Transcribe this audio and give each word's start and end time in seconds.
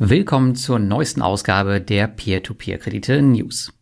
Willkommen 0.00 0.54
zur 0.54 0.78
neuesten 0.78 1.22
Ausgabe 1.22 1.80
der 1.80 2.06
Peer-to-Peer-Kredite 2.06 3.20
News. 3.20 3.72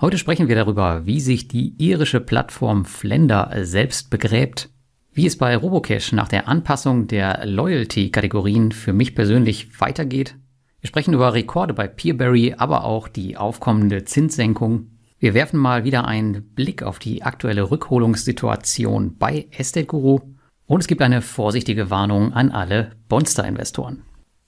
Heute 0.00 0.18
sprechen 0.18 0.46
wir 0.46 0.54
darüber, 0.54 1.04
wie 1.04 1.18
sich 1.18 1.48
die 1.48 1.74
irische 1.78 2.20
Plattform 2.20 2.84
Flender 2.84 3.50
selbst 3.62 4.08
begräbt, 4.08 4.70
wie 5.12 5.26
es 5.26 5.36
bei 5.36 5.56
Robocash 5.56 6.12
nach 6.12 6.28
der 6.28 6.46
Anpassung 6.46 7.08
der 7.08 7.44
Loyalty-Kategorien 7.44 8.70
für 8.70 8.92
mich 8.92 9.16
persönlich 9.16 9.80
weitergeht. 9.80 10.36
Wir 10.80 10.86
sprechen 10.86 11.12
über 11.12 11.34
Rekorde 11.34 11.74
bei 11.74 11.88
Peerberry, 11.88 12.54
aber 12.56 12.84
auch 12.84 13.08
die 13.08 13.36
aufkommende 13.36 14.04
Zinssenkung. 14.04 14.92
Wir 15.18 15.34
werfen 15.34 15.58
mal 15.58 15.82
wieder 15.82 16.04
einen 16.06 16.54
Blick 16.54 16.84
auf 16.84 17.00
die 17.00 17.24
aktuelle 17.24 17.68
Rückholungssituation 17.72 19.16
bei 19.18 19.48
Estate 19.50 19.86
Guru 19.86 20.20
und 20.66 20.82
es 20.82 20.86
gibt 20.86 21.02
eine 21.02 21.20
vorsichtige 21.20 21.90
Warnung 21.90 22.32
an 22.32 22.52
alle 22.52 22.92
Bonster-Investoren. 23.08 24.04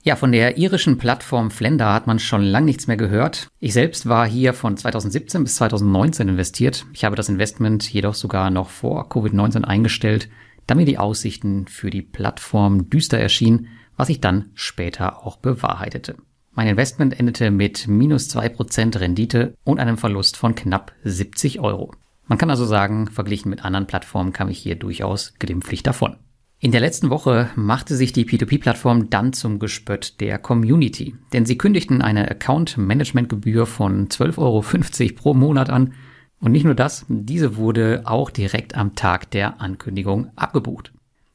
Ja, 0.07 0.15
von 0.15 0.31
der 0.31 0.57
irischen 0.57 0.99
Plattform 0.99 1.51
Flender 1.51 1.93
hat 1.93 2.07
man 2.07 2.21
schon 2.21 2.43
lang 2.43 2.65
nichts 2.65 2.87
mehr 2.87 2.97
gehört. 2.97 3.49
Ich 3.59 3.73
selbst 3.73 4.09
war 4.09 4.25
hier 4.25 4.55
von 4.55 4.77
2017 4.77 5.43
bis 5.43 5.57
2019 5.57 6.29
investiert. 6.29 6.87
Ich 6.93 7.05
habe 7.05 7.17
das 7.17 7.29
Investment 7.29 7.93
jedoch 7.93 8.15
sogar 8.15 8.51
noch 8.51 8.69
vor 8.69 9.09
Covid-19 9.09 9.65
eingestellt, 9.65 10.29
da 10.69 10.77
mir 10.77 10.85
die 10.85 10.99
Aussichten 10.99 11.67
für 11.67 11.91
die 11.91 12.03
Plattform 12.03 12.89
düster 12.89 13.19
erschienen, 13.19 13.67
was 13.97 14.07
sich 14.07 14.21
dann 14.21 14.51
später 14.55 15.27
auch 15.27 15.39
bewahrheitete. 15.39 16.15
Mein 16.55 16.69
Investment 16.69 17.19
endete 17.19 17.51
mit 17.51 17.89
minus 17.89 18.29
zwei 18.29 18.49
Prozent 18.49 19.01
Rendite 19.01 19.55
und 19.65 19.81
einem 19.81 19.99
Verlust 19.99 20.37
von 20.37 20.55
knapp 20.55 20.93
70 21.03 21.59
Euro. 21.59 21.91
Man 22.29 22.39
kann 22.39 22.51
also 22.51 22.65
sagen, 22.65 23.09
verglichen 23.09 23.51
mit 23.51 23.65
anderen 23.65 23.89
Plattformen 23.89 24.33
kam 24.33 24.51
ich 24.51 24.59
hier 24.61 24.77
durchaus 24.77 25.35
glimpflich 25.41 25.83
davon. 25.83 26.17
In 26.59 26.73
der 26.73 26.81
letzten 26.81 27.11
Woche 27.11 27.51
machte 27.55 27.95
sich 27.97 28.15
die 28.15 28.25
P2P-Plattform 28.25 29.11
dann 29.11 29.35
zum 29.35 29.59
Gespött 29.59 30.21
der 30.21 30.39
Community, 30.39 31.15
denn 31.35 31.45
sie 31.45 31.59
kündigten 31.59 32.01
eine 32.01 32.31
Account-Management-Gebühr 32.31 33.67
von 33.67 34.09
12,50 34.09 34.39
Euro 34.39 35.15
pro 35.15 35.35
Monat 35.35 35.69
an. 35.69 35.93
Und 36.41 36.53
nicht 36.53 36.65
nur 36.65 36.75
das, 36.75 37.05
diese 37.11 37.57
wurde 37.57 38.03
auch 38.07 38.31
direkt 38.31 38.75
am 38.75 38.95
Tag 38.95 39.31
der 39.33 39.61
Ankündigung 39.61 40.31
abgebucht. 40.35 40.93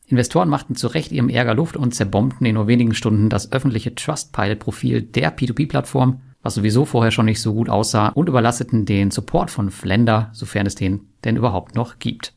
Investoren 0.08 0.50
machten 0.50 0.76
zu 0.76 0.88
Recht 0.88 1.12
ihrem 1.12 1.30
Ärger 1.30 1.54
Luft 1.54 1.78
und 1.78 1.94
zerbombten 1.94 2.46
in 2.48 2.56
nur 2.56 2.66
wenigen 2.66 2.96
Stunden 2.96 3.30
das 3.30 3.52
öffentliche 3.52 3.94
Trustpilot-Profil 3.94 5.04
der 5.04 5.38
P2P-Plattform, 5.38 6.22
was 6.42 6.56
sowieso 6.56 6.86
vorher 6.86 7.12
schon 7.12 7.28
nicht 7.28 7.42
so 7.42 7.54
gut 7.54 7.70
aussah, 7.70 8.08
und 8.10 8.28
überlasteten 8.28 8.86
den 8.86 9.12
Support 9.12 9.52
von 9.52 9.70
Flender, 9.70 10.32
sofern 10.34 10.66
es 10.66 10.74
den 10.74 11.02
denn 11.24 11.38
überhaupt 11.38 11.76
noch 11.76 12.00
gibt. 12.00 12.34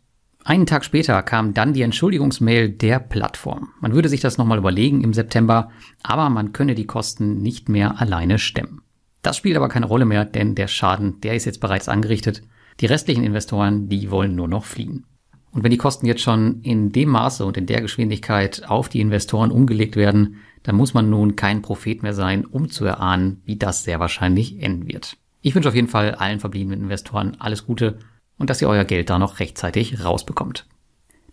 Einen 0.46 0.66
Tag 0.66 0.84
später 0.84 1.22
kam 1.22 1.54
dann 1.54 1.72
die 1.72 1.80
Entschuldigungsmail 1.80 2.68
der 2.68 2.98
Plattform. 2.98 3.70
Man 3.80 3.94
würde 3.94 4.10
sich 4.10 4.20
das 4.20 4.36
nochmal 4.36 4.58
überlegen 4.58 5.02
im 5.02 5.14
September, 5.14 5.70
aber 6.02 6.28
man 6.28 6.52
könne 6.52 6.74
die 6.74 6.86
Kosten 6.86 7.40
nicht 7.40 7.70
mehr 7.70 7.98
alleine 7.98 8.38
stemmen. 8.38 8.82
Das 9.22 9.38
spielt 9.38 9.56
aber 9.56 9.70
keine 9.70 9.86
Rolle 9.86 10.04
mehr, 10.04 10.26
denn 10.26 10.54
der 10.54 10.68
Schaden, 10.68 11.18
der 11.22 11.34
ist 11.34 11.46
jetzt 11.46 11.60
bereits 11.60 11.88
angerichtet. 11.88 12.42
Die 12.80 12.86
restlichen 12.86 13.24
Investoren, 13.24 13.88
die 13.88 14.10
wollen 14.10 14.36
nur 14.36 14.46
noch 14.46 14.66
fliehen. 14.66 15.06
Und 15.50 15.64
wenn 15.64 15.70
die 15.70 15.78
Kosten 15.78 16.04
jetzt 16.04 16.20
schon 16.20 16.60
in 16.60 16.92
dem 16.92 17.08
Maße 17.08 17.46
und 17.46 17.56
in 17.56 17.64
der 17.64 17.80
Geschwindigkeit 17.80 18.68
auf 18.68 18.90
die 18.90 19.00
Investoren 19.00 19.50
umgelegt 19.50 19.96
werden, 19.96 20.36
dann 20.62 20.76
muss 20.76 20.92
man 20.92 21.08
nun 21.08 21.36
kein 21.36 21.62
Prophet 21.62 22.02
mehr 22.02 22.12
sein, 22.12 22.44
um 22.44 22.68
zu 22.68 22.84
erahnen, 22.84 23.40
wie 23.46 23.56
das 23.56 23.84
sehr 23.84 23.98
wahrscheinlich 23.98 24.60
enden 24.62 24.88
wird. 24.88 25.16
Ich 25.40 25.54
wünsche 25.54 25.70
auf 25.70 25.74
jeden 25.74 25.88
Fall 25.88 26.16
allen 26.16 26.40
verbliebenen 26.40 26.82
Investoren 26.82 27.36
alles 27.38 27.64
Gute 27.64 27.98
und 28.38 28.50
dass 28.50 28.62
ihr 28.62 28.68
euer 28.68 28.84
Geld 28.84 29.10
da 29.10 29.18
noch 29.18 29.40
rechtzeitig 29.40 30.04
rausbekommt. 30.04 30.66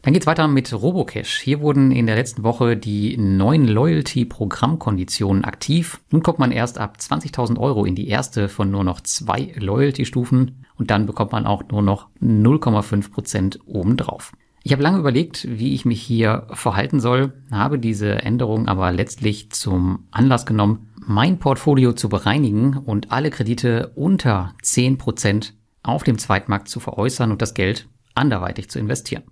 Dann 0.02 0.14
geht's 0.14 0.26
weiter 0.26 0.48
mit 0.48 0.74
Robocash. 0.74 1.42
Hier 1.42 1.62
wurden 1.62 1.92
in 1.92 2.08
der 2.08 2.16
letzten 2.16 2.44
Woche 2.44 2.76
die 2.76 3.18
neuen 3.18 3.68
Loyalty-Programmkonditionen 3.68 5.44
aktiv. 5.44 6.02
Nun 6.10 6.24
kommt 6.24 6.40
man 6.40 6.52
erst 6.52 6.80
ab 6.80 6.98
20.000 7.00 7.60
Euro 7.60 7.86
in 7.86 7.94
die 7.94 8.08
erste 8.08 8.50
von 8.50 8.72
nur 8.72 8.84
noch 8.84 9.02
zwei 9.02 9.54
Loyalty-Stufen 9.56 10.66
und 10.76 10.90
dann 10.90 11.06
bekommt 11.06 11.34
man 11.34 11.46
auch 11.46 11.64
nur 11.70 11.84
noch 11.84 12.08
0,5 12.20 13.12
Prozent 13.12 13.60
obendrauf. 13.68 14.32
Ich 14.64 14.72
habe 14.72 14.84
lange 14.84 15.00
überlegt, 15.00 15.48
wie 15.50 15.73
ich 15.73 15.86
mich 15.86 16.02
hier 16.02 16.48
verhalten 16.52 17.00
soll, 17.00 17.34
habe 17.52 17.78
diese 17.78 18.23
Änderung 18.23 18.67
aber 18.67 18.92
letztlich 18.92 19.52
zum 19.52 20.08
Anlass 20.11 20.48
genommen, 20.48 20.90
mein 20.95 21.38
Portfolio 21.38 21.94
zu 21.94 22.10
bereinigen 22.10 22.78
und 22.78 23.11
alle 23.11 23.30
Kredite 23.30 23.92
unter 23.95 24.54
10% 24.64 25.54
auf 25.83 26.03
dem 26.03 26.17
Zweitmarkt 26.17 26.67
zu 26.67 26.80
veräußern 26.80 27.31
und 27.31 27.42
das 27.42 27.53
Geld 27.53 27.87
anderweitig 28.15 28.69
zu 28.69 28.80
investieren. 28.80 29.23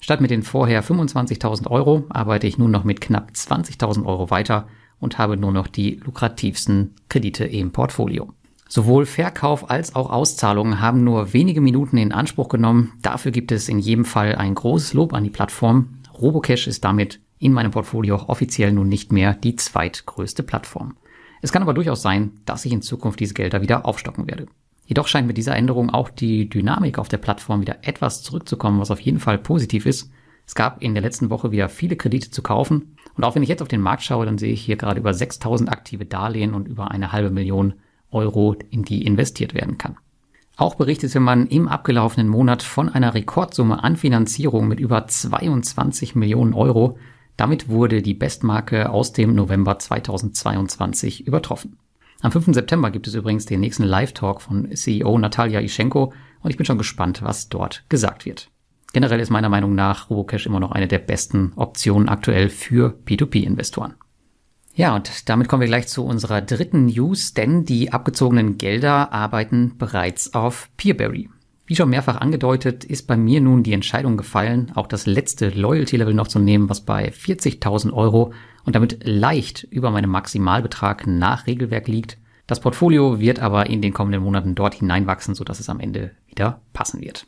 Statt 0.00 0.20
mit 0.20 0.30
den 0.30 0.42
vorher 0.42 0.82
25.000 0.82 1.68
Euro 1.70 2.04
arbeite 2.08 2.46
ich 2.46 2.58
nun 2.58 2.70
noch 2.70 2.84
mit 2.84 3.00
knapp 3.00 3.30
20.000 3.34 4.04
Euro 4.04 4.30
weiter 4.30 4.66
und 4.98 5.18
habe 5.18 5.36
nur 5.36 5.52
noch 5.52 5.68
die 5.68 6.00
lukrativsten 6.04 6.94
Kredite 7.08 7.44
im 7.44 7.70
Portfolio. 7.70 8.32
Sowohl 8.68 9.04
Verkauf 9.04 9.70
als 9.70 9.94
auch 9.94 10.10
Auszahlungen 10.10 10.80
haben 10.80 11.04
nur 11.04 11.34
wenige 11.34 11.60
Minuten 11.60 11.98
in 11.98 12.10
Anspruch 12.10 12.48
genommen. 12.48 12.94
Dafür 13.02 13.30
gibt 13.30 13.52
es 13.52 13.68
in 13.68 13.78
jedem 13.78 14.04
Fall 14.04 14.34
ein 14.34 14.54
großes 14.54 14.94
Lob 14.94 15.12
an 15.12 15.24
die 15.24 15.30
Plattform. 15.30 15.98
Robocash 16.18 16.66
ist 16.66 16.82
damit 16.82 17.20
in 17.38 17.52
meinem 17.52 17.70
Portfolio 17.70 18.16
auch 18.16 18.28
offiziell 18.28 18.72
nun 18.72 18.88
nicht 18.88 19.12
mehr 19.12 19.34
die 19.34 19.56
zweitgrößte 19.56 20.42
Plattform. 20.42 20.96
Es 21.42 21.52
kann 21.52 21.62
aber 21.62 21.74
durchaus 21.74 22.00
sein, 22.00 22.40
dass 22.44 22.64
ich 22.64 22.72
in 22.72 22.82
Zukunft 22.82 23.20
diese 23.20 23.34
Gelder 23.34 23.60
wieder 23.60 23.84
aufstocken 23.84 24.26
werde. 24.26 24.46
Jedoch 24.86 25.06
scheint 25.06 25.26
mit 25.26 25.36
dieser 25.36 25.56
Änderung 25.56 25.90
auch 25.90 26.10
die 26.10 26.48
Dynamik 26.48 26.98
auf 26.98 27.08
der 27.08 27.18
Plattform 27.18 27.60
wieder 27.60 27.78
etwas 27.82 28.22
zurückzukommen, 28.22 28.80
was 28.80 28.90
auf 28.90 29.00
jeden 29.00 29.20
Fall 29.20 29.38
positiv 29.38 29.86
ist. 29.86 30.10
Es 30.46 30.54
gab 30.54 30.82
in 30.82 30.94
der 30.94 31.02
letzten 31.02 31.30
Woche 31.30 31.52
wieder 31.52 31.68
viele 31.68 31.96
Kredite 31.96 32.30
zu 32.30 32.42
kaufen. 32.42 32.96
Und 33.16 33.24
auch 33.24 33.34
wenn 33.34 33.42
ich 33.42 33.48
jetzt 33.48 33.62
auf 33.62 33.68
den 33.68 33.80
Markt 33.80 34.02
schaue, 34.02 34.26
dann 34.26 34.38
sehe 34.38 34.52
ich 34.52 34.62
hier 34.62 34.76
gerade 34.76 35.00
über 35.00 35.14
6000 35.14 35.70
aktive 35.70 36.04
Darlehen 36.04 36.54
und 36.54 36.68
über 36.68 36.90
eine 36.90 37.12
halbe 37.12 37.30
Million 37.30 37.74
Euro, 38.10 38.56
in 38.70 38.82
die 38.82 39.04
investiert 39.04 39.54
werden 39.54 39.78
kann. 39.78 39.96
Auch 40.56 40.74
berichtete 40.74 41.18
man 41.20 41.46
im 41.46 41.68
abgelaufenen 41.68 42.28
Monat 42.28 42.62
von 42.62 42.88
einer 42.88 43.14
Rekordsumme 43.14 43.82
an 43.82 43.96
Finanzierung 43.96 44.68
mit 44.68 44.80
über 44.80 45.06
22 45.06 46.14
Millionen 46.14 46.52
Euro. 46.52 46.98
Damit 47.36 47.68
wurde 47.68 48.02
die 48.02 48.14
Bestmarke 48.14 48.90
aus 48.90 49.12
dem 49.12 49.34
November 49.34 49.78
2022 49.78 51.26
übertroffen. 51.26 51.78
Am 52.22 52.30
5. 52.30 52.54
September 52.54 52.92
gibt 52.92 53.08
es 53.08 53.14
übrigens 53.14 53.46
den 53.46 53.58
nächsten 53.58 53.82
Live-Talk 53.82 54.42
von 54.42 54.70
CEO 54.76 55.18
Natalia 55.18 55.60
Ischenko 55.60 56.12
und 56.40 56.50
ich 56.50 56.56
bin 56.56 56.64
schon 56.64 56.78
gespannt, 56.78 57.20
was 57.22 57.48
dort 57.48 57.84
gesagt 57.88 58.26
wird. 58.26 58.48
Generell 58.92 59.18
ist 59.18 59.30
meiner 59.30 59.48
Meinung 59.48 59.74
nach 59.74 60.08
Robocash 60.08 60.46
immer 60.46 60.60
noch 60.60 60.70
eine 60.70 60.86
der 60.86 61.00
besten 61.00 61.52
Optionen 61.56 62.08
aktuell 62.08 62.48
für 62.48 62.96
P2P-Investoren. 63.06 63.94
Ja, 64.72 64.94
und 64.94 65.28
damit 65.28 65.48
kommen 65.48 65.62
wir 65.62 65.66
gleich 65.66 65.88
zu 65.88 66.04
unserer 66.04 66.42
dritten 66.42 66.86
News, 66.86 67.34
denn 67.34 67.64
die 67.64 67.92
abgezogenen 67.92 68.56
Gelder 68.56 69.12
arbeiten 69.12 69.76
bereits 69.76 70.32
auf 70.32 70.70
Peerberry. 70.76 71.28
Wie 71.72 71.76
schon 71.76 71.88
mehrfach 71.88 72.20
angedeutet, 72.20 72.84
ist 72.84 73.06
bei 73.06 73.16
mir 73.16 73.40
nun 73.40 73.62
die 73.62 73.72
Entscheidung 73.72 74.18
gefallen, 74.18 74.72
auch 74.74 74.86
das 74.86 75.06
letzte 75.06 75.48
Loyalty-Level 75.48 76.12
noch 76.12 76.28
zu 76.28 76.38
nehmen, 76.38 76.68
was 76.68 76.82
bei 76.82 77.08
40.000 77.08 77.94
Euro 77.94 78.34
und 78.66 78.76
damit 78.76 78.98
leicht 79.04 79.66
über 79.70 79.90
meinem 79.90 80.10
Maximalbetrag 80.10 81.06
nach 81.06 81.46
Regelwerk 81.46 81.88
liegt. 81.88 82.18
Das 82.46 82.60
Portfolio 82.60 83.20
wird 83.20 83.40
aber 83.40 83.70
in 83.70 83.80
den 83.80 83.94
kommenden 83.94 84.22
Monaten 84.22 84.54
dort 84.54 84.74
hineinwachsen, 84.74 85.34
sodass 85.34 85.60
es 85.60 85.70
am 85.70 85.80
Ende 85.80 86.10
wieder 86.26 86.60
passen 86.74 87.00
wird. 87.00 87.26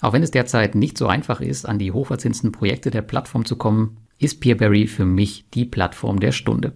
Auch 0.00 0.12
wenn 0.12 0.24
es 0.24 0.32
derzeit 0.32 0.74
nicht 0.74 0.98
so 0.98 1.06
einfach 1.06 1.40
ist, 1.40 1.64
an 1.64 1.78
die 1.78 1.92
hochverzinsten 1.92 2.50
Projekte 2.50 2.90
der 2.90 3.02
Plattform 3.02 3.44
zu 3.44 3.54
kommen, 3.54 3.98
ist 4.18 4.40
Peerberry 4.40 4.88
für 4.88 5.04
mich 5.04 5.44
die 5.54 5.66
Plattform 5.66 6.18
der 6.18 6.32
Stunde. 6.32 6.72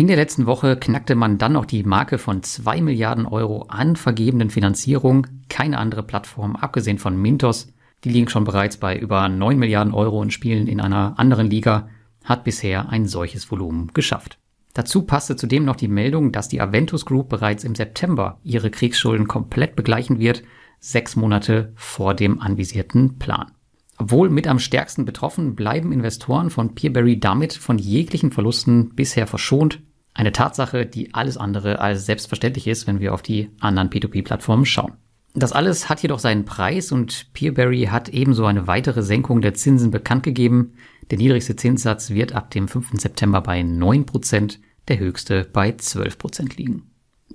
In 0.00 0.06
der 0.06 0.16
letzten 0.16 0.46
Woche 0.46 0.78
knackte 0.78 1.14
man 1.14 1.36
dann 1.36 1.52
noch 1.52 1.66
die 1.66 1.82
Marke 1.82 2.16
von 2.16 2.42
2 2.42 2.80
Milliarden 2.80 3.26
Euro 3.26 3.66
an 3.68 3.96
vergebenen 3.96 4.48
Finanzierung. 4.48 5.26
Keine 5.50 5.76
andere 5.76 6.02
Plattform, 6.02 6.56
abgesehen 6.56 6.96
von 6.96 7.20
Mintos, 7.20 7.70
die 8.02 8.08
liegen 8.08 8.30
schon 8.30 8.44
bereits 8.44 8.78
bei 8.78 8.98
über 8.98 9.28
9 9.28 9.58
Milliarden 9.58 9.92
Euro 9.92 10.18
und 10.18 10.32
spielen 10.32 10.68
in 10.68 10.80
einer 10.80 11.18
anderen 11.18 11.50
Liga 11.50 11.90
hat 12.24 12.44
bisher 12.44 12.88
ein 12.88 13.04
solches 13.04 13.50
Volumen 13.50 13.90
geschafft. 13.92 14.38
Dazu 14.72 15.02
passte 15.02 15.36
zudem 15.36 15.66
noch 15.66 15.76
die 15.76 15.86
Meldung, 15.86 16.32
dass 16.32 16.48
die 16.48 16.62
Aventus 16.62 17.04
Group 17.04 17.28
bereits 17.28 17.62
im 17.62 17.74
September 17.74 18.38
ihre 18.42 18.70
Kriegsschulden 18.70 19.28
komplett 19.28 19.76
begleichen 19.76 20.18
wird, 20.18 20.44
sechs 20.78 21.14
Monate 21.14 21.74
vor 21.76 22.14
dem 22.14 22.40
anvisierten 22.40 23.18
Plan. 23.18 23.52
Obwohl 23.98 24.30
mit 24.30 24.48
am 24.48 24.60
stärksten 24.60 25.04
betroffen, 25.04 25.54
bleiben 25.54 25.92
Investoren 25.92 26.48
von 26.48 26.74
Peerberry 26.74 27.20
damit 27.20 27.52
von 27.52 27.76
jeglichen 27.76 28.32
Verlusten 28.32 28.94
bisher 28.94 29.26
verschont. 29.26 29.82
Eine 30.14 30.32
Tatsache, 30.32 30.86
die 30.86 31.14
alles 31.14 31.36
andere 31.36 31.80
als 31.80 32.06
selbstverständlich 32.06 32.66
ist, 32.66 32.86
wenn 32.86 33.00
wir 33.00 33.14
auf 33.14 33.22
die 33.22 33.50
anderen 33.60 33.90
P2P-Plattformen 33.90 34.66
schauen. 34.66 34.92
Das 35.34 35.52
alles 35.52 35.88
hat 35.88 36.02
jedoch 36.02 36.18
seinen 36.18 36.44
Preis 36.44 36.90
und 36.90 37.32
Peerberry 37.32 37.84
hat 37.84 38.08
ebenso 38.08 38.46
eine 38.46 38.66
weitere 38.66 39.02
Senkung 39.02 39.40
der 39.40 39.54
Zinsen 39.54 39.92
bekannt 39.92 40.24
gegeben. 40.24 40.72
Der 41.10 41.18
niedrigste 41.18 41.54
Zinssatz 41.54 42.10
wird 42.10 42.32
ab 42.34 42.50
dem 42.50 42.66
5. 42.66 43.00
September 43.00 43.40
bei 43.40 43.60
9%, 43.60 44.58
der 44.88 44.98
höchste 44.98 45.46
bei 45.52 45.70
12% 45.70 46.56
liegen. 46.56 46.90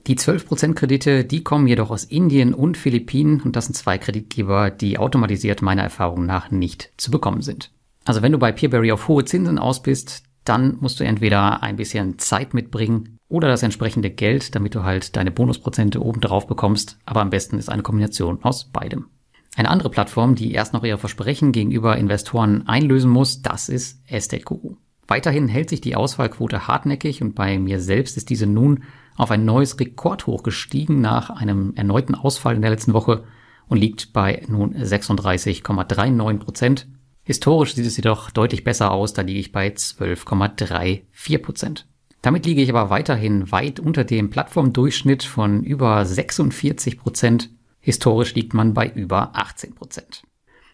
Die 0.07 0.17
12% 0.17 0.73
Kredite, 0.73 1.23
die 1.23 1.43
kommen 1.43 1.67
jedoch 1.67 1.89
aus 1.89 2.03
Indien 2.03 2.53
und 2.53 2.77
Philippinen 2.77 3.41
und 3.41 3.55
das 3.55 3.65
sind 3.65 3.75
zwei 3.75 3.97
Kreditgeber, 3.97 4.69
die 4.69 4.99
automatisiert 4.99 5.61
meiner 5.61 5.83
Erfahrung 5.83 6.25
nach 6.25 6.51
nicht 6.51 6.91
zu 6.97 7.09
bekommen 7.09 7.41
sind. 7.41 7.71
Also 8.03 8.21
wenn 8.21 8.33
du 8.33 8.37
bei 8.37 8.51
Peerberry 8.51 8.91
auf 8.91 9.07
hohe 9.07 9.25
Zinsen 9.25 9.57
aus 9.57 9.81
bist, 9.81 10.23
dann 10.45 10.77
musst 10.79 10.99
du 10.99 11.03
entweder 11.03 11.61
ein 11.63 11.75
bisschen 11.75 12.17
Zeit 12.19 12.53
mitbringen 12.53 13.17
oder 13.27 13.47
das 13.47 13.63
entsprechende 13.63 14.09
Geld, 14.09 14.55
damit 14.55 14.75
du 14.75 14.83
halt 14.83 15.15
deine 15.15 15.31
Bonusprozente 15.31 16.01
obendrauf 16.01 16.47
bekommst, 16.47 16.97
aber 17.05 17.21
am 17.21 17.29
besten 17.29 17.57
ist 17.57 17.69
eine 17.69 17.81
Kombination 17.81 18.43
aus 18.43 18.65
beidem. 18.65 19.07
Eine 19.55 19.69
andere 19.69 19.89
Plattform, 19.89 20.35
die 20.35 20.51
erst 20.51 20.73
noch 20.73 20.83
ihre 20.83 20.97
Versprechen 20.97 21.51
gegenüber 21.51 21.97
Investoren 21.97 22.67
einlösen 22.67 23.09
muss, 23.09 23.41
das 23.41 23.69
ist 23.69 24.01
Estate 24.07 24.43
Guru. 24.43 24.75
Weiterhin 25.07 25.47
hält 25.47 25.69
sich 25.69 25.81
die 25.81 25.95
Auswahlquote 25.95 26.67
hartnäckig 26.67 27.21
und 27.21 27.35
bei 27.35 27.57
mir 27.59 27.79
selbst 27.79 28.17
ist 28.17 28.29
diese 28.29 28.47
nun 28.47 28.83
auf 29.15 29.31
ein 29.31 29.45
neues 29.45 29.79
Rekordhoch 29.79 30.43
gestiegen 30.43 30.99
nach 30.99 31.29
einem 31.29 31.73
erneuten 31.75 32.15
Ausfall 32.15 32.55
in 32.55 32.61
der 32.61 32.71
letzten 32.71 32.93
Woche 32.93 33.23
und 33.67 33.77
liegt 33.77 34.13
bei 34.13 34.43
nun 34.47 34.75
36,39 34.75 36.37
Prozent. 36.39 36.87
Historisch 37.25 37.73
sieht 37.73 37.87
es 37.87 37.97
jedoch 37.97 38.29
deutlich 38.29 38.63
besser 38.63 38.91
aus, 38.91 39.13
da 39.13 39.23
liege 39.23 39.39
ich 39.39 39.51
bei 39.51 39.67
12,34 39.69 41.39
Prozent. 41.39 41.87
Damit 42.21 42.45
liege 42.45 42.61
ich 42.61 42.69
aber 42.69 42.91
weiterhin 42.91 43.51
weit 43.51 43.79
unter 43.79 44.03
dem 44.03 44.29
Plattformdurchschnitt 44.29 45.23
von 45.23 45.63
über 45.63 46.05
46 46.05 46.99
Prozent. 46.99 47.49
Historisch 47.79 48.35
liegt 48.35 48.53
man 48.53 48.75
bei 48.75 48.87
über 48.87 49.35
18 49.35 49.73
Prozent. 49.73 50.23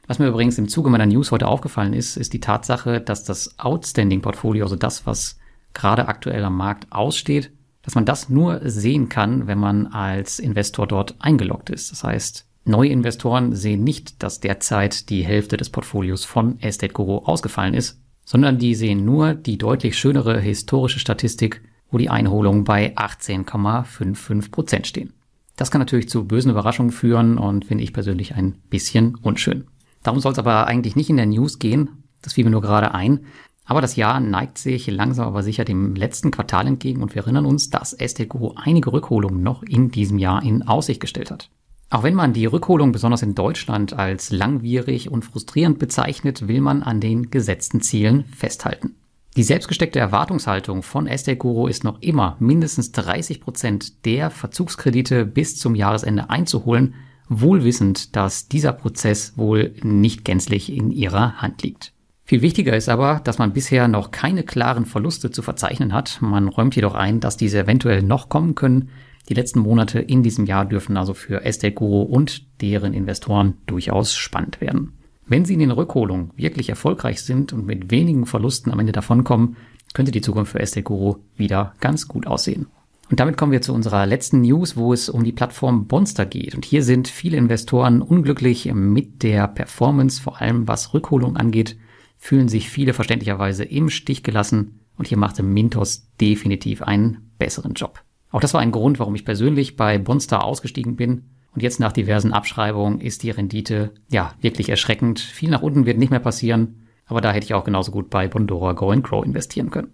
Was 0.08 0.20
mir 0.20 0.28
übrigens 0.28 0.58
im 0.58 0.68
Zuge 0.68 0.90
meiner 0.90 1.06
News 1.06 1.32
heute 1.32 1.48
aufgefallen 1.48 1.94
ist, 1.94 2.18
ist 2.18 2.34
die 2.34 2.42
Tatsache, 2.42 3.00
dass 3.00 3.24
das 3.24 3.58
Outstanding-Portfolio, 3.58 4.66
also 4.66 4.76
das, 4.76 5.06
was 5.06 5.40
gerade 5.74 6.10
aktuell 6.10 6.44
am 6.44 6.58
Markt 6.58 6.92
aussteht, 6.92 7.52
dass 7.82 7.96
man 7.96 8.06
das 8.06 8.28
nur 8.28 8.60
sehen 8.70 9.08
kann, 9.08 9.48
wenn 9.48 9.58
man 9.58 9.88
als 9.88 10.38
Investor 10.40 10.86
dort 10.86 11.16
eingeloggt 11.20 11.70
ist. 11.70 11.94
Das 11.94 12.04
heißt, 12.04 12.46
Neue 12.64 12.90
Investoren 12.90 13.56
sehen 13.56 13.84
nicht, 13.84 14.22
dass 14.22 14.40
derzeit 14.40 15.10
die 15.10 15.24
Hälfte 15.24 15.58
des 15.58 15.72
Portfolios 15.72 16.26
von 16.26 16.60
Estate 16.60 16.94
Guru 16.94 17.18
ausgefallen 17.26 17.74
ist, 17.74 18.00
sondern 18.24 18.60
die 18.60 18.76
sehen 18.76 19.04
nur 19.04 19.34
die 19.34 19.58
deutlich 19.58 19.98
schönere 19.98 20.40
historische 20.40 21.00
Statistik, 21.00 21.64
wo 21.90 21.98
die 21.98 22.10
Einholungen 22.10 22.64
bei 22.64 22.96
18,55 22.96 24.52
Prozent 24.52 24.88
stehen. 24.88 25.14
Das 25.56 25.72
kann 25.72 25.80
natürlich 25.80 26.08
zu 26.08 26.26
bösen 26.26 26.52
Überraschungen 26.52 26.92
führen 26.92 27.38
und 27.38 27.66
finde 27.66 27.84
ich 27.84 27.94
persönlich 27.94 28.36
ein 28.36 28.54
bisschen 28.70 29.16
unschön. 29.16 29.66
Darum 30.04 30.20
soll 30.20 30.32
es 30.32 30.40
aber 30.40 30.68
eigentlich 30.68 30.96
nicht 30.96 31.10
in 31.10 31.18
der 31.18 31.26
News 31.26 31.60
gehen. 31.60 32.04
Das 32.22 32.34
fiel 32.34 32.46
mir 32.46 32.52
nur 32.52 32.62
gerade 32.62 32.94
ein. 32.94 33.26
Aber 33.66 33.82
das 33.82 33.96
Jahr 33.96 34.20
neigt 34.20 34.58
sich 34.58 34.88
langsam 34.88 35.28
aber 35.28 35.44
sicher 35.44 35.66
dem 35.66 35.96
letzten 35.96 36.32
Quartal 36.32 36.68
entgegen 36.68 37.02
und 37.02 37.16
wir 37.16 37.24
erinnern 37.24 37.46
uns, 37.46 37.70
dass 37.70 37.94
Estate 37.94 38.28
Guru 38.28 38.54
einige 38.56 38.92
Rückholungen 38.94 39.44
noch 39.44 39.64
in 39.64 39.92
diesem 39.92 40.18
Jahr 40.18 40.44
in 40.44 40.64
Aussicht 40.64 41.00
gestellt 41.00 41.32
hat. 41.32 41.50
Auch 41.92 42.04
wenn 42.04 42.16
man 42.16 42.32
die 42.32 42.46
Rückholung 42.46 42.94
besonders 42.94 43.22
in 43.22 43.36
Deutschland 43.36 43.92
als 43.92 44.32
langwierig 44.32 45.12
und 45.12 45.26
frustrierend 45.26 45.78
bezeichnet, 45.78 46.48
will 46.48 46.62
man 46.62 46.84
an 46.84 47.02
den 47.02 47.32
gesetzten 47.32 47.82
Zielen 47.82 48.24
festhalten. 48.34 48.96
Die 49.36 49.44
selbstgesteckte 49.44 50.00
Erwartungshaltung 50.00 50.84
von 50.84 51.06
Estate 51.06 51.38
Guru 51.38 51.68
ist 51.68 51.84
noch 51.84 52.02
immer 52.02 52.38
mindestens 52.40 52.94
30 52.94 53.42
Prozent 53.42 54.06
der 54.06 54.30
Verzugskredite 54.30 55.26
bis 55.26 55.58
zum 55.58 55.76
Jahresende 55.76 56.30
einzuholen, 56.30 56.96
wohl 57.28 57.66
wissend, 57.66 58.16
dass 58.16 58.48
dieser 58.48 58.72
Prozess 58.72 59.38
wohl 59.38 59.74
nicht 59.84 60.24
gänzlich 60.24 60.72
in 60.72 60.92
ihrer 60.92 61.42
Hand 61.42 61.62
liegt. 61.62 61.92
Viel 62.24 62.42
wichtiger 62.42 62.76
ist 62.76 62.88
aber, 62.88 63.20
dass 63.22 63.38
man 63.38 63.52
bisher 63.52 63.90
noch 63.90 64.12
keine 64.12 64.44
klaren 64.44 64.86
Verluste 64.86 65.30
zu 65.30 65.42
verzeichnen 65.42 65.92
hat. 65.92 66.20
Man 66.22 66.48
räumt 66.48 66.76
jedoch 66.78 66.96
ein, 66.96 67.20
dass 67.20 67.36
diese 67.36 67.60
eventuell 67.60 68.02
noch 68.02 68.30
kommen 68.30 68.56
können 68.56 68.90
die 69.32 69.36
letzten 69.36 69.62
Monate 69.62 70.00
in 70.00 70.24
diesem 70.24 70.46
Jahr 70.46 70.66
dürfen 70.66 70.98
also 70.98 71.14
für 71.14 71.46
Estate 71.46 71.74
Guru 71.74 72.02
und 72.02 72.46
deren 72.60 72.94
Investoren 72.94 73.54
durchaus 73.66 74.14
spannend 74.14 74.60
werden. 74.60 74.92
Wenn 75.26 75.46
sie 75.46 75.54
in 75.54 75.62
den 75.62 75.72
Rückholungen 75.72 76.32
wirklich 76.36 76.68
erfolgreich 76.68 77.22
sind 77.22 77.54
und 77.54 77.66
mit 77.66 77.92
wenigen 77.92 78.26
Verlusten 78.26 78.74
am 78.74 78.80
Ende 78.80 78.92
davonkommen, 78.92 79.56
könnte 79.94 80.12
die 80.12 80.20
Zukunft 80.20 80.52
für 80.52 80.60
Estate 80.60 80.84
Guru 80.84 81.20
wieder 81.38 81.74
ganz 81.80 82.10
gut 82.10 82.28
aussehen. 82.28 82.68
Und 83.10 83.22
damit 83.22 83.38
kommen 83.38 83.54
wir 83.54 83.62
zu 83.62 83.74
unserer 83.74 84.06
letzten 84.06 84.42
News, 84.42 84.76
wo 84.76 84.92
es 84.92 85.08
um 85.08 85.24
die 85.24 85.32
Plattform 85.32 85.88
Bonster 85.88 86.26
geht. 86.26 86.54
Und 86.54 86.66
hier 86.66 86.84
sind 86.84 87.08
viele 87.08 87.38
Investoren 87.38 88.02
unglücklich 88.02 88.70
mit 88.74 89.24
der 89.24 89.48
Performance, 89.48 90.22
vor 90.22 90.42
allem 90.42 90.68
was 90.68 90.94
Rückholung 90.94 91.38
angeht, 91.38 91.78
fühlen 92.18 92.50
sich 92.50 92.70
viele 92.70 92.94
verständlicherweise 92.94 93.64
im 93.64 93.90
Stich 93.90 94.24
gelassen. 94.24 94.82
Und 94.98 95.08
hier 95.08 95.18
machte 95.18 95.42
Mintos 95.42 96.10
definitiv 96.20 96.82
einen 96.82 97.32
besseren 97.40 97.76
Job. 97.76 98.04
Auch 98.32 98.40
das 98.40 98.54
war 98.54 98.62
ein 98.62 98.72
Grund, 98.72 99.00
warum 99.00 99.16
ich 99.16 99.26
persönlich 99.26 99.76
bei 99.76 99.98
Bonster 99.98 100.44
ausgestiegen 100.44 100.96
bin. 100.96 101.26
Und 101.54 101.62
jetzt 101.62 101.80
nach 101.80 101.92
diversen 101.92 102.34
Abschreibungen 102.34 103.02
ist 103.02 103.24
die 103.24 103.32
Rendite 103.32 103.92
ja 104.10 104.34
wirklich 104.40 104.70
erschreckend. 104.70 105.20
Viel 105.20 105.50
nach 105.50 105.62
unten 105.62 105.86
wird 105.86 105.98
nicht 105.98 106.10
mehr 106.10 106.20
passieren, 106.20 106.88
aber 107.06 107.20
da 107.20 107.32
hätte 107.34 107.46
ich 107.46 107.54
auch 107.54 107.66
genauso 107.66 107.92
gut 107.92 108.10
bei 108.10 108.28
Bondora 108.28 108.72
Go 108.72 108.92
and 108.92 109.04
Grow 109.04 109.26
investieren 109.26 109.70
können. 109.70 109.94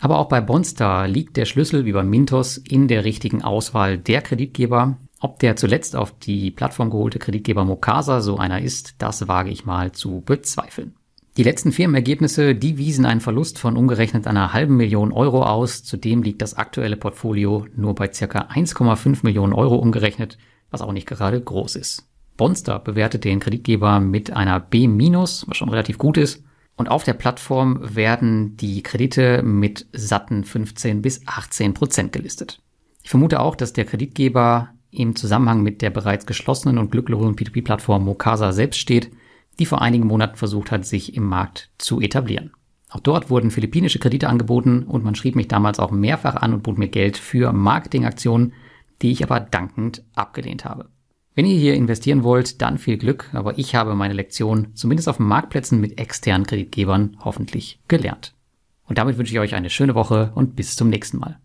Aber 0.00 0.18
auch 0.18 0.28
bei 0.28 0.40
Bonstar 0.40 1.06
liegt 1.06 1.36
der 1.36 1.44
Schlüssel 1.44 1.84
wie 1.84 1.92
bei 1.92 2.02
Mintos 2.02 2.56
in 2.56 2.88
der 2.88 3.04
richtigen 3.04 3.42
Auswahl 3.42 3.98
der 3.98 4.22
Kreditgeber. 4.22 4.96
Ob 5.20 5.38
der 5.38 5.56
zuletzt 5.56 5.94
auf 5.94 6.18
die 6.18 6.50
Plattform 6.50 6.90
geholte 6.90 7.18
Kreditgeber 7.18 7.64
Mokasa 7.64 8.20
so 8.20 8.36
einer 8.36 8.60
ist, 8.60 8.96
das 8.98 9.28
wage 9.28 9.50
ich 9.50 9.64
mal 9.64 9.92
zu 9.92 10.22
bezweifeln. 10.22 10.94
Die 11.36 11.42
letzten 11.42 11.72
Firmenergebnisse, 11.72 12.54
die 12.54 12.78
wiesen 12.78 13.06
einen 13.06 13.20
Verlust 13.20 13.58
von 13.58 13.76
umgerechnet 13.76 14.28
einer 14.28 14.52
halben 14.52 14.76
Million 14.76 15.10
Euro 15.10 15.42
aus. 15.42 15.82
Zudem 15.82 16.22
liegt 16.22 16.40
das 16.40 16.54
aktuelle 16.54 16.96
Portfolio 16.96 17.66
nur 17.74 17.96
bei 17.96 18.12
circa 18.12 18.42
1,5 18.52 19.18
Millionen 19.24 19.52
Euro 19.52 19.74
umgerechnet, 19.74 20.38
was 20.70 20.80
auch 20.80 20.92
nicht 20.92 21.08
gerade 21.08 21.40
groß 21.40 21.74
ist. 21.74 22.08
Bonster 22.36 22.78
bewertet 22.78 23.24
den 23.24 23.40
Kreditgeber 23.40 23.98
mit 23.98 24.32
einer 24.32 24.60
B-, 24.60 24.86
was 24.86 25.56
schon 25.56 25.70
relativ 25.70 25.98
gut 25.98 26.18
ist. 26.18 26.44
Und 26.76 26.88
auf 26.88 27.02
der 27.02 27.14
Plattform 27.14 27.80
werden 27.82 28.56
die 28.56 28.84
Kredite 28.84 29.42
mit 29.42 29.86
satten 29.92 30.44
15 30.44 31.02
bis 31.02 31.26
18 31.26 31.74
Prozent 31.74 32.12
gelistet. 32.12 32.60
Ich 33.02 33.10
vermute 33.10 33.40
auch, 33.40 33.56
dass 33.56 33.72
der 33.72 33.86
Kreditgeber 33.86 34.68
im 34.92 35.16
Zusammenhang 35.16 35.64
mit 35.64 35.82
der 35.82 35.90
bereits 35.90 36.26
geschlossenen 36.26 36.78
und 36.78 36.92
glücklosen 36.92 37.34
P2P-Plattform 37.34 38.04
Mokasa 38.04 38.52
selbst 38.52 38.78
steht, 38.78 39.10
die 39.58 39.66
vor 39.66 39.82
einigen 39.82 40.06
Monaten 40.06 40.36
versucht 40.36 40.70
hat, 40.70 40.86
sich 40.86 41.16
im 41.16 41.24
Markt 41.24 41.70
zu 41.78 42.00
etablieren. 42.00 42.52
Auch 42.90 43.00
dort 43.00 43.28
wurden 43.30 43.50
philippinische 43.50 43.98
Kredite 43.98 44.28
angeboten 44.28 44.84
und 44.84 45.04
man 45.04 45.14
schrieb 45.14 45.34
mich 45.34 45.48
damals 45.48 45.80
auch 45.80 45.90
mehrfach 45.90 46.36
an 46.36 46.54
und 46.54 46.62
bot 46.62 46.78
mir 46.78 46.88
Geld 46.88 47.16
für 47.16 47.52
Marketingaktionen, 47.52 48.52
die 49.02 49.10
ich 49.10 49.24
aber 49.24 49.40
dankend 49.40 50.04
abgelehnt 50.14 50.64
habe. 50.64 50.88
Wenn 51.34 51.46
ihr 51.46 51.58
hier 51.58 51.74
investieren 51.74 52.22
wollt, 52.22 52.62
dann 52.62 52.78
viel 52.78 52.96
Glück, 52.96 53.30
aber 53.32 53.58
ich 53.58 53.74
habe 53.74 53.96
meine 53.96 54.14
Lektion 54.14 54.68
zumindest 54.74 55.08
auf 55.08 55.18
Marktplätzen 55.18 55.80
mit 55.80 55.98
externen 55.98 56.46
Kreditgebern 56.46 57.16
hoffentlich 57.24 57.80
gelernt. 57.88 58.34
Und 58.86 58.98
damit 58.98 59.18
wünsche 59.18 59.32
ich 59.32 59.40
euch 59.40 59.54
eine 59.54 59.70
schöne 59.70 59.96
Woche 59.96 60.30
und 60.36 60.54
bis 60.54 60.76
zum 60.76 60.88
nächsten 60.88 61.18
Mal. 61.18 61.40